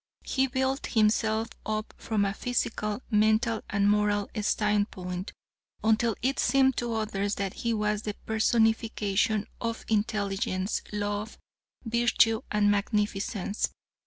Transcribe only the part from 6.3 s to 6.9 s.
seemed